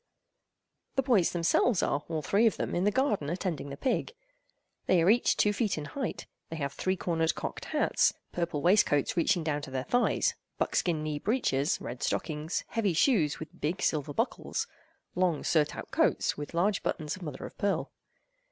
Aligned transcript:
The 0.95 1.03
boys 1.03 1.29
themselves 1.31 1.83
are, 1.83 2.03
all 2.09 2.23
three 2.23 2.47
of 2.47 2.57
them, 2.57 2.73
in 2.73 2.85
the 2.85 2.89
garden 2.91 3.29
attending 3.29 3.69
the 3.69 3.77
pig. 3.77 4.13
They 4.87 4.99
are 5.03 5.11
each 5.11 5.37
two 5.37 5.53
feet 5.53 5.77
in 5.77 5.85
height. 5.85 6.25
They 6.49 6.55
have 6.55 6.73
three 6.73 6.95
cornered 6.97 7.35
cocked 7.35 7.65
hats, 7.65 8.11
purple 8.31 8.63
waistcoats 8.63 9.15
reaching 9.15 9.43
down 9.43 9.61
to 9.61 9.69
their 9.69 9.83
thighs, 9.83 10.33
buckskin 10.57 11.03
knee 11.03 11.19
breeches, 11.19 11.79
red 11.79 12.01
stockings, 12.01 12.63
heavy 12.69 12.93
shoes 12.93 13.39
with 13.39 13.61
big 13.61 13.79
silver 13.83 14.11
buckles, 14.11 14.65
long 15.13 15.43
surtout 15.43 15.91
coats 15.91 16.35
with 16.35 16.55
large 16.55 16.81
buttons 16.81 17.15
of 17.15 17.21
mother 17.21 17.45
of 17.45 17.55
pearl. 17.59 17.91